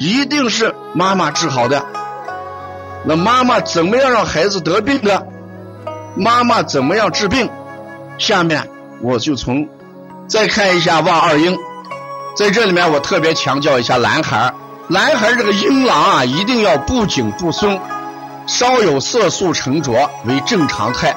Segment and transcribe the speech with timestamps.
[0.00, 1.84] 一定是妈妈治好的。
[3.04, 5.26] 那妈妈怎么样让孩子得病的？
[6.16, 7.46] 妈妈怎么样治病？
[8.16, 8.66] 下面
[9.02, 9.68] 我就从
[10.26, 11.54] 再看一下望二婴，
[12.34, 14.50] 在这里面我特别强调一下男孩
[14.88, 17.78] 男孩这个阴囊啊，一定要不紧不松，
[18.46, 19.92] 稍有色素沉着
[20.24, 21.14] 为正常态。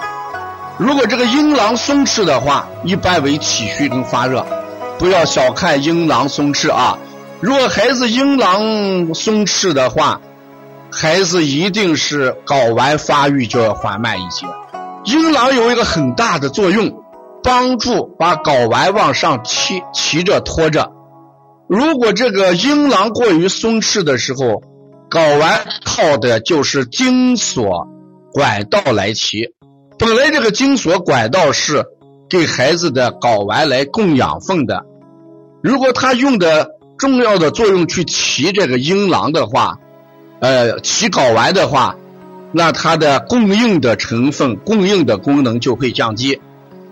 [0.77, 4.45] 如果这个阴囊松弛的话，一般为体虚跟发热，
[4.99, 6.97] 不要小看阴囊松弛啊。
[7.43, 10.21] 如果孩子阴囊松弛的话，
[10.89, 14.45] 孩子一定是睾丸发育就要缓慢一些。
[15.03, 17.03] 阴囊有一个很大的作用，
[17.43, 20.93] 帮助把睾丸往上提提着拖着。
[21.67, 24.61] 如果这个阴囊过于松弛的时候，
[25.11, 27.89] 睾丸靠的就是精索
[28.31, 29.49] 管道来提。
[29.99, 31.83] 本来这个精索管道是
[32.29, 34.85] 给孩子的睾丸来供养分的，
[35.61, 36.69] 如果他用的
[37.03, 39.77] 重要的作用去提这个阴囊的话，
[40.39, 41.97] 呃，提睾丸的话，
[42.53, 46.39] 那它的供应的成分、供应的功能就会降低，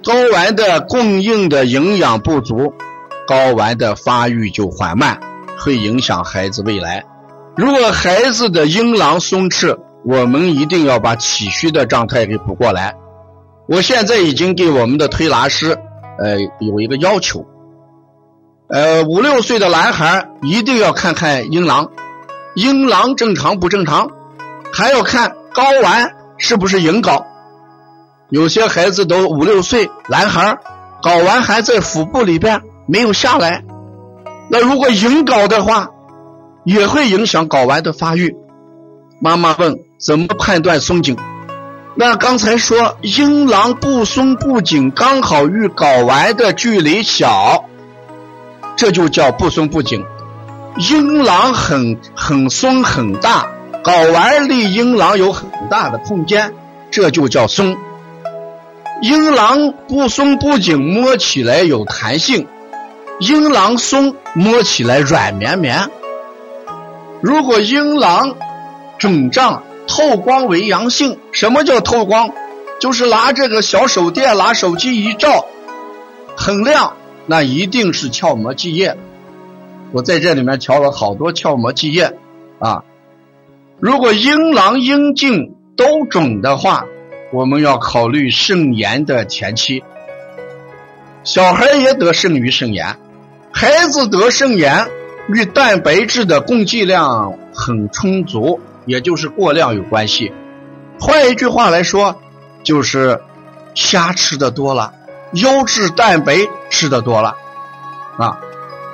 [0.04, 2.74] 睾丸的供应的营养不足，
[3.26, 5.18] 睾丸的发育就缓慢，
[5.58, 7.06] 会影响孩子未来。
[7.56, 12.96] 如果孩子的阴囊松弛，我们一定要把气虚的状态给补过来。
[13.70, 15.78] 我现在已经给我们的推拿师，
[16.20, 17.46] 呃，有一个要求，
[18.72, 21.92] 呃，五六岁的男孩一定要看看阴囊，
[22.56, 24.10] 阴囊正常不正常，
[24.72, 27.22] 还要看睾丸是不是隐睾。
[28.30, 30.58] 有些孩子都五六岁，男孩
[31.04, 33.62] 睾丸还在腹部里边没有下来。
[34.50, 35.90] 那如果隐睾的话，
[36.64, 38.38] 也会影响睾丸的发育。
[39.20, 41.18] 妈妈问：怎么判断松紧？
[41.96, 47.66] 那刚才说阴囊不松不紧，刚好与睾丸的距离小，
[48.82, 50.04] 这就叫不松不紧。
[50.90, 53.48] 阴囊很很松很大，
[53.84, 56.52] 睾丸离阴囊有很大的空间，
[56.90, 57.78] 这就叫松。
[59.04, 62.48] 阴囊不松不紧，摸起来有弹性；
[63.20, 65.88] 阴囊松，摸起来软绵绵。
[67.22, 68.34] 如果阴囊
[68.98, 69.62] 肿胀。
[69.88, 72.30] 透光为阳性，什么叫透光？
[72.80, 75.46] 就是拿这个小手电，拿手机一照，
[76.38, 76.94] 很亮，
[77.28, 78.98] 那一定是鞘膜积液。
[79.92, 82.14] 我在这里面调了好多鞘膜积液
[82.60, 82.84] 啊。
[83.80, 86.86] 如果阴囊、阴茎都肿的话，
[87.34, 89.84] 我们要考虑肾炎的前期。
[91.24, 92.98] 小孩也得肾盂肾炎，
[93.52, 94.88] 孩子得肾炎
[95.30, 98.60] 与蛋白质的供给量很充足。
[98.88, 100.32] 也就是过量有关系，
[101.00, 102.20] 换一句话来说，
[102.64, 103.22] 就是
[103.76, 104.92] 虾吃的多了，
[105.34, 106.36] 优质蛋白
[106.70, 107.36] 吃的多了，
[108.18, 108.38] 啊，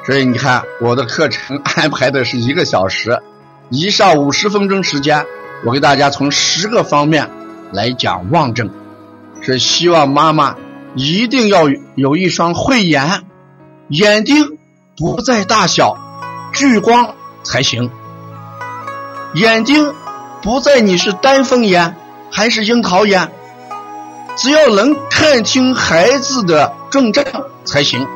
[0.06, 3.22] 所以你看我的课程 安排的是一个小时，
[3.70, 5.26] 一上五十分钟时间，
[5.66, 7.30] 我给大家从十个方面
[7.72, 8.70] 来讲望症，
[9.42, 10.56] 是希望妈妈
[10.96, 11.64] 一定要
[11.96, 13.24] 有一双慧眼，
[13.90, 14.58] 眼睛
[14.96, 15.98] 不在大小，
[16.54, 17.90] 聚光才行。
[19.34, 19.94] 眼睛
[20.42, 21.96] 不在你是单凤眼
[22.32, 23.32] 还是樱桃眼，
[24.38, 24.96] 只要能
[25.30, 27.26] 看清孩子的症状
[27.66, 28.08] 才行。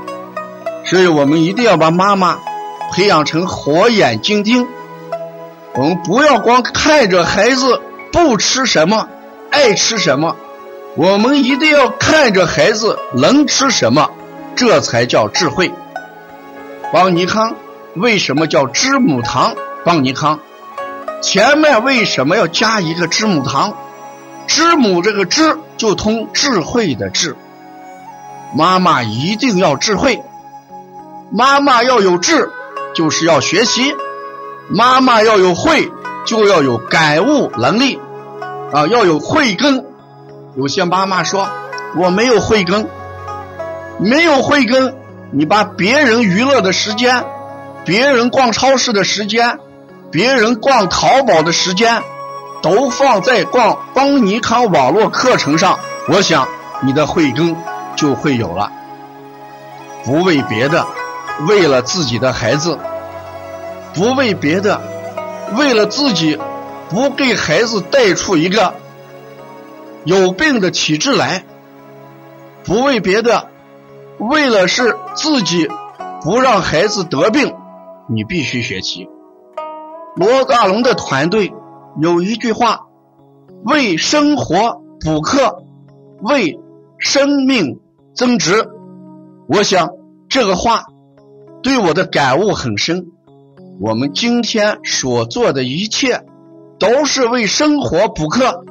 [0.85, 2.39] 所以我们一定要把妈妈
[2.93, 4.65] 培养成火眼金睛。
[5.73, 7.81] 我们不要光看着孩子
[8.13, 9.09] 不吃什么，
[9.49, 10.37] 爱吃什么，
[10.95, 14.09] 我们一定要看着孩子能吃什么，
[14.55, 15.69] 这才叫智慧。
[16.93, 17.55] 邦尼康
[17.95, 19.53] 为什么叫知母糖？
[19.83, 20.39] 邦尼康。
[21.21, 23.75] 前面为什么要加一个知母糖？
[24.53, 27.37] 知母这个知就通智慧的智。
[28.53, 30.21] 妈妈一定要智慧，
[31.31, 32.51] 妈妈要有智，
[32.93, 33.95] 就是要学习；
[34.67, 35.89] 妈妈要有慧，
[36.25, 37.97] 就要有感悟能力
[38.73, 39.85] 啊，要有慧根。
[40.57, 41.47] 有些妈妈说
[41.97, 42.89] 我没有慧根，
[43.99, 44.93] 没有慧根，
[45.31, 47.23] 你把别人娱乐的时间，
[47.85, 49.59] 别人逛超市的时间。
[50.11, 52.03] 别人逛淘宝的时间
[52.61, 56.47] 都放在逛邦尼康网络课程上，我想
[56.81, 57.55] 你的慧根
[57.95, 58.71] 就会有了。
[60.03, 60.85] 不为别的，
[61.47, 62.77] 为了自己的孩子；
[63.93, 64.81] 不为别的，
[65.57, 66.39] 为了自己，
[66.89, 68.73] 不给孩子带出一个
[70.03, 71.43] 有病的体质来；
[72.63, 73.47] 不为别的，
[74.17, 75.67] 为了是自己
[76.23, 77.55] 不让孩子得病，
[78.07, 79.07] 你必须学习。
[80.15, 81.53] 罗大龙的团队
[81.99, 82.87] 有一句话
[83.65, 85.63] ：“为生活补课，
[86.21, 86.59] 为
[86.97, 87.79] 生命
[88.15, 88.69] 增值。”
[89.49, 89.89] 我想
[90.29, 90.85] 这个话
[91.61, 93.07] 对我的感悟很深。
[93.79, 96.23] 我们今天所做的一切
[96.79, 98.63] 都是为生活补课。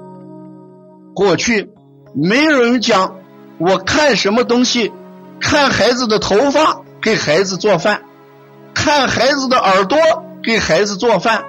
[1.14, 1.70] 过去
[2.14, 3.16] 没有人讲
[3.58, 4.92] 我看什么东西，
[5.40, 8.02] 看孩子的头发给孩子做饭，
[8.72, 9.98] 看孩子的耳朵。
[10.42, 11.44] 给孩子做饭，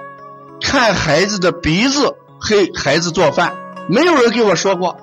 [0.62, 2.14] 看孩子的鼻子，
[2.48, 3.52] 给孩子做饭，
[3.88, 4.96] 没有人给我说过。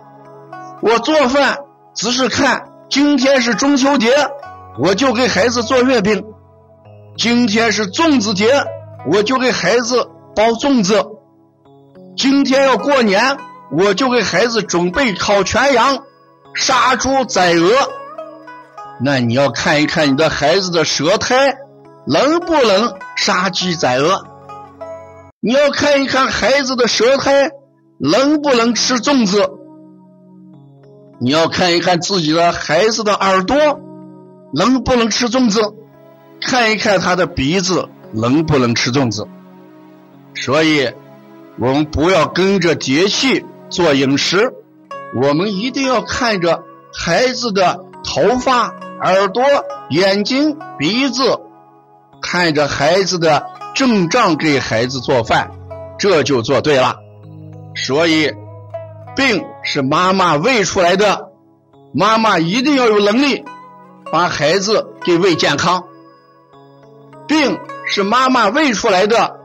[0.82, 1.60] 我做饭
[1.94, 4.12] 只是看今天是中秋节，
[4.78, 6.22] 我就给孩子做月饼；
[7.18, 8.64] 今天是粽子节，
[9.12, 11.02] 我就给孩子包粽子；
[12.18, 13.38] 今天要过年，
[13.72, 16.00] 我就给孩子准备烤全羊、
[16.56, 17.72] 杀猪宰鹅。
[19.02, 21.58] 那你要看一看你的孩子的舌苔。
[22.08, 24.24] 能不能杀鸡宰鹅？
[25.42, 27.52] 你要看一看孩子的舌苔
[27.98, 29.50] 能不能吃粽子？
[31.22, 33.58] 你要看一看自己的孩子的耳朵
[34.54, 35.62] 能不能吃粽子？
[36.42, 39.30] 看一看他的鼻子能不能吃粽子？
[40.36, 40.92] 所以，
[41.58, 44.52] 我们不要跟着节气做饮食，
[45.22, 49.42] 我们一定要看着孩子的头发、耳朵、
[49.90, 51.40] 眼睛、鼻子。
[52.22, 55.52] 看着孩子的症状给孩子做饭，
[55.98, 56.98] 这就做对了。
[57.76, 58.32] 所以，
[59.16, 61.30] 病是妈妈喂出来的，
[61.94, 63.44] 妈妈一定要有能力
[64.12, 65.84] 把孩子给喂健康。
[67.28, 69.36] 病是妈妈喂出来的，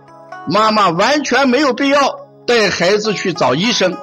[0.49, 3.97] 妈妈完全没有必要带孩子去找医生。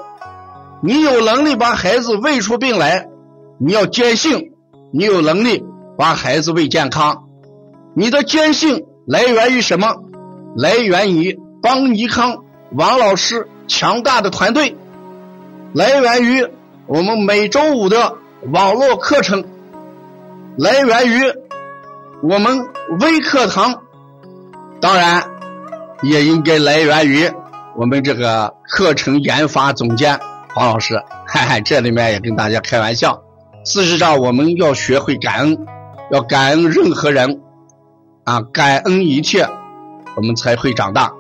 [0.84, 3.08] 你有能力把孩子喂出病来，
[3.60, 4.54] 你要坚信
[4.94, 5.64] 你有能力
[5.98, 7.24] 把孩子喂健康。
[7.94, 9.88] 你的坚信来源于什么？
[10.56, 12.38] 来源于邦尼康
[12.72, 14.78] 王老师强大的团队，
[15.74, 16.48] 来源于
[16.88, 18.14] 我们每周五的
[18.52, 19.44] 网络课程，
[20.58, 21.22] 来源于
[22.24, 22.70] 我们
[23.02, 23.82] 微课堂，
[24.80, 25.24] 当然
[26.02, 27.30] 也应该来源于
[27.76, 30.18] 我们这个课程研发总监
[30.54, 31.02] 黄老师。
[31.28, 33.22] 嗨嗨，这里面也跟大家开玩笑。
[33.66, 35.58] 事实上，我们要学会感恩，
[36.10, 37.42] 要感恩任何人。
[38.24, 39.48] 啊，感恩一切，
[40.16, 41.12] 我们才会长大。